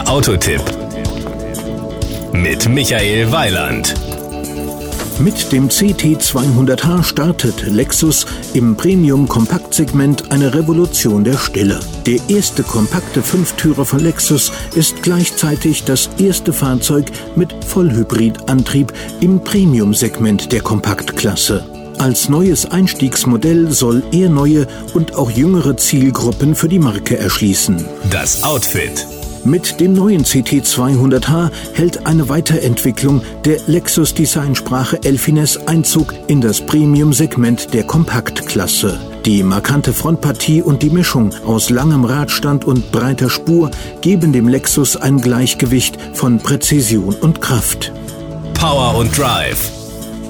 Der 0.00 0.08
Autotipp 0.08 0.62
mit 2.32 2.66
Michael 2.70 3.30
Weiland. 3.32 3.94
Mit 5.18 5.52
dem 5.52 5.68
CT200H 5.68 7.02
startet 7.02 7.66
Lexus 7.66 8.24
im 8.54 8.76
Premium-Kompaktsegment 8.76 10.32
eine 10.32 10.54
Revolution 10.54 11.22
der 11.22 11.36
Stille. 11.36 11.80
Der 12.06 12.18
erste 12.28 12.62
kompakte 12.62 13.22
Fünftürer 13.22 13.84
von 13.84 14.00
Lexus 14.00 14.52
ist 14.74 15.02
gleichzeitig 15.02 15.84
das 15.84 16.08
erste 16.18 16.54
Fahrzeug 16.54 17.10
mit 17.36 17.52
Vollhybridantrieb 17.66 18.94
im 19.20 19.44
Premium-Segment 19.44 20.50
der 20.50 20.62
Kompaktklasse. 20.62 21.62
Als 21.98 22.30
neues 22.30 22.64
Einstiegsmodell 22.64 23.70
soll 23.70 24.02
er 24.12 24.30
neue 24.30 24.66
und 24.94 25.14
auch 25.16 25.30
jüngere 25.30 25.76
Zielgruppen 25.76 26.54
für 26.54 26.70
die 26.70 26.78
Marke 26.78 27.18
erschließen. 27.18 27.84
Das 28.10 28.42
Outfit. 28.42 29.06
Mit 29.44 29.80
dem 29.80 29.94
neuen 29.94 30.24
CT200H 30.24 31.50
hält 31.72 32.06
eine 32.06 32.28
Weiterentwicklung 32.28 33.22
der 33.44 33.58
Lexus 33.66 34.12
Designsprache 34.12 35.02
Elfines 35.02 35.56
Einzug 35.66 36.14
in 36.26 36.42
das 36.42 36.60
Premium-Segment 36.60 37.72
der 37.72 37.84
Kompaktklasse. 37.84 39.00
Die 39.24 39.42
markante 39.42 39.94
Frontpartie 39.94 40.60
und 40.60 40.82
die 40.82 40.90
Mischung 40.90 41.30
aus 41.46 41.70
langem 41.70 42.04
Radstand 42.04 42.66
und 42.66 42.92
breiter 42.92 43.30
Spur 43.30 43.70
geben 44.02 44.32
dem 44.32 44.46
Lexus 44.46 44.96
ein 44.96 45.20
Gleichgewicht 45.20 45.98
von 46.12 46.38
Präzision 46.38 47.14
und 47.14 47.40
Kraft. 47.40 47.92
Power 48.54 48.96
und 48.96 49.16
Drive. 49.16 49.79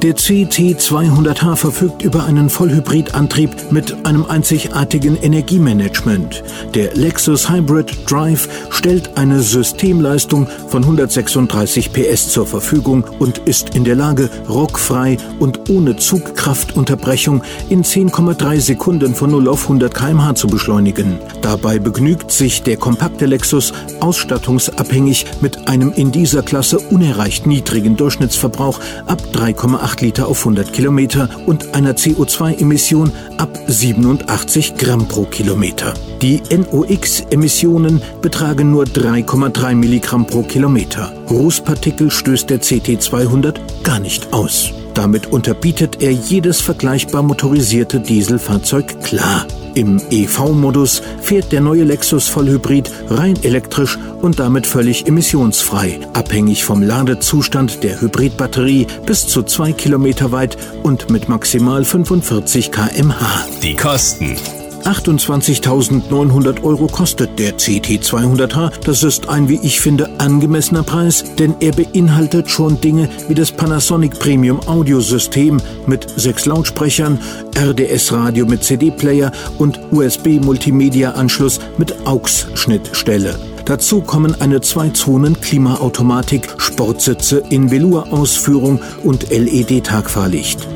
Der 0.02 0.16
CT200H 0.16 1.56
verfügt 1.56 2.00
über 2.00 2.24
einen 2.24 2.48
Vollhybridantrieb 2.48 3.70
mit 3.70 4.06
einem 4.06 4.24
einzigartigen 4.24 5.14
Energiemanagement. 5.16 6.42
Der 6.74 6.94
Lexus 6.94 7.50
Hybrid 7.50 8.10
Drive 8.10 8.48
stellt 8.70 9.18
eine 9.18 9.42
Systemleistung 9.42 10.48
von 10.68 10.84
136 10.84 11.92
PS 11.92 12.30
zur 12.30 12.46
Verfügung 12.46 13.04
und 13.18 13.38
ist 13.44 13.76
in 13.76 13.84
der 13.84 13.94
Lage, 13.94 14.30
rockfrei 14.48 15.18
und 15.38 15.68
ohne 15.68 15.96
Zugkraftunterbrechung 15.96 17.42
in 17.68 17.84
10,3 17.84 18.58
Sekunden 18.58 19.14
von 19.14 19.32
0 19.32 19.48
auf 19.48 19.64
100 19.64 19.94
km/h 19.94 20.34
zu 20.34 20.46
beschleunigen. 20.46 21.18
Dabei 21.42 21.78
begnügt 21.78 22.30
sich 22.30 22.62
der 22.62 22.78
kompakte 22.78 23.26
Lexus 23.26 23.74
ausstattungsabhängig 24.00 25.26
mit 25.42 25.68
einem 25.68 25.92
in 25.92 26.10
dieser 26.10 26.42
Klasse 26.42 26.78
unerreicht 26.78 27.46
niedrigen 27.46 27.98
Durchschnittsverbrauch 27.98 28.80
ab 29.04 29.20
3,8 29.34 29.89
8 29.90 30.02
Liter 30.02 30.28
auf 30.28 30.40
100 30.40 30.72
Kilometer 30.72 31.28
und 31.46 31.74
einer 31.74 31.94
CO2-Emission 31.94 33.10
ab 33.38 33.58
87 33.66 34.76
Gramm 34.76 35.08
pro 35.08 35.24
Kilometer. 35.24 35.94
Die 36.22 36.40
NOx-Emissionen 36.48 38.00
betragen 38.22 38.70
nur 38.70 38.84
3,3 38.84 39.74
Milligramm 39.74 40.26
pro 40.26 40.42
Kilometer. 40.42 41.12
Rußpartikel 41.28 42.10
stößt 42.10 42.50
der 42.50 42.60
CT200 42.60 43.56
gar 43.82 43.98
nicht 43.98 44.32
aus. 44.32 44.72
Damit 44.94 45.26
unterbietet 45.26 46.02
er 46.02 46.12
jedes 46.12 46.60
vergleichbar 46.60 47.22
motorisierte 47.22 47.98
Dieselfahrzeug 48.00 49.02
klar. 49.02 49.46
Im 49.74 50.00
EV-Modus 50.10 51.02
fährt 51.20 51.52
der 51.52 51.60
neue 51.60 51.84
Lexus 51.84 52.28
Vollhybrid 52.28 52.90
rein 53.08 53.38
elektrisch 53.42 53.98
und 54.20 54.38
damit 54.38 54.66
völlig 54.66 55.06
emissionsfrei, 55.06 56.00
abhängig 56.12 56.64
vom 56.64 56.82
Ladezustand 56.82 57.82
der 57.82 58.00
Hybridbatterie 58.00 58.86
bis 59.06 59.26
zu 59.26 59.42
zwei 59.42 59.72
Kilometer 59.72 60.32
weit 60.32 60.56
und 60.82 61.10
mit 61.10 61.28
maximal 61.28 61.84
45 61.84 62.70
kmh. 62.72 63.46
Die 63.62 63.76
Kosten. 63.76 64.36
28.900 64.84 66.62
Euro 66.62 66.86
kostet 66.86 67.38
der 67.38 67.58
CT200H. 67.58 68.84
Das 68.84 69.02
ist 69.02 69.28
ein, 69.28 69.48
wie 69.48 69.60
ich 69.62 69.80
finde, 69.80 70.08
angemessener 70.18 70.82
Preis, 70.82 71.24
denn 71.38 71.54
er 71.60 71.72
beinhaltet 71.72 72.50
schon 72.50 72.80
Dinge 72.80 73.08
wie 73.28 73.34
das 73.34 73.52
Panasonic 73.52 74.18
Premium 74.18 74.60
Audiosystem 74.66 75.60
mit 75.86 76.08
sechs 76.16 76.46
Lautsprechern, 76.46 77.18
RDS-Radio 77.56 78.46
mit 78.46 78.64
CD-Player 78.64 79.32
und 79.58 79.80
USB-Multimedia-Anschluss 79.92 81.60
mit 81.78 81.94
AUX-Schnittstelle. 82.06 83.38
Dazu 83.64 84.00
kommen 84.00 84.40
eine 84.40 84.60
Zwei-Zonen-Klimaautomatik, 84.60 86.48
Sportsitze 86.58 87.42
in 87.50 87.70
Velour-Ausführung 87.70 88.80
und 89.04 89.30
LED-Tagfahrlicht. 89.30 90.66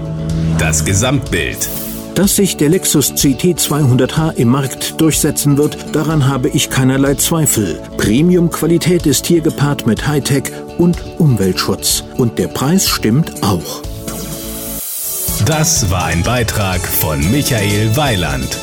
Das 0.58 0.84
Gesamtbild. 0.84 1.68
Dass 2.14 2.36
sich 2.36 2.56
der 2.56 2.68
Lexus 2.68 3.12
CT200H 3.12 4.34
im 4.36 4.48
Markt 4.48 5.00
durchsetzen 5.00 5.58
wird, 5.58 5.96
daran 5.96 6.28
habe 6.28 6.48
ich 6.48 6.70
keinerlei 6.70 7.16
Zweifel. 7.16 7.80
Premium-Qualität 7.96 9.04
ist 9.04 9.26
hier 9.26 9.40
gepaart 9.40 9.86
mit 9.86 10.06
Hightech 10.06 10.52
und 10.78 10.96
Umweltschutz. 11.18 12.04
Und 12.16 12.38
der 12.38 12.48
Preis 12.48 12.88
stimmt 12.88 13.42
auch. 13.42 13.82
Das 15.44 15.90
war 15.90 16.04
ein 16.04 16.22
Beitrag 16.22 16.80
von 16.80 17.18
Michael 17.32 17.96
Weiland. 17.96 18.58